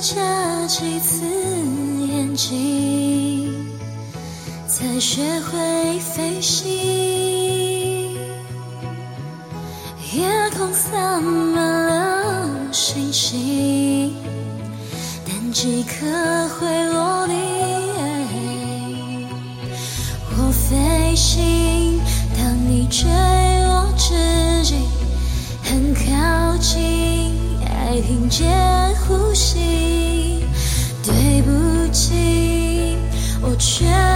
[0.00, 1.26] 眨几次
[2.08, 3.54] 眼睛，
[4.66, 6.66] 才学会飞行。
[10.14, 10.26] 夜
[10.56, 14.14] 空洒满了星星，
[15.26, 17.34] 但几颗会落地。
[20.30, 22.00] 我飞行，
[22.38, 23.06] 当你坠
[23.66, 24.14] 落之
[24.64, 24.76] 际，
[25.62, 27.36] 很靠近，
[27.68, 28.48] 爱听见
[29.06, 29.89] 呼吸。
[33.60, 34.09] 却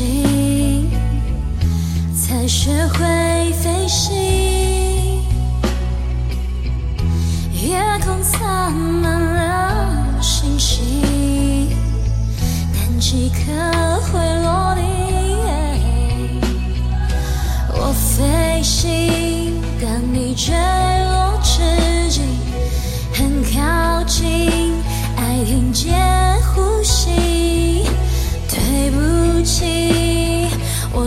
[0.00, 0.88] 心，
[2.16, 4.14] 才学会飞行。
[7.52, 11.68] 夜空洒满了星星，
[12.72, 14.80] 但几颗会落地。
[17.74, 21.60] 我飞行，但你坠落之
[22.08, 22.22] 际，
[23.12, 24.72] 很靠近，
[25.18, 25.92] 爱听见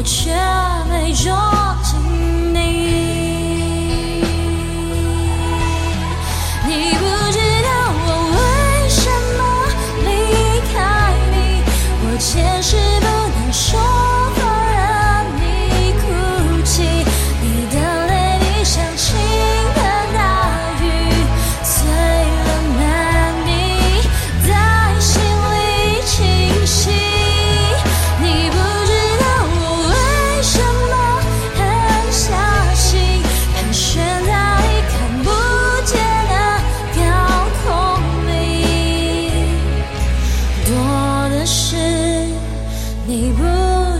[0.03, 0.31] 却
[0.89, 1.42] 没捉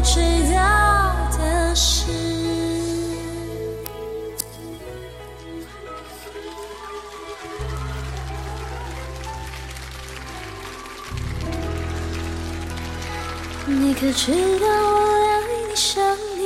[0.04, 0.20] 知
[0.54, 2.12] 道的事。
[13.66, 16.04] 你可知道我爱你想
[16.38, 16.43] 你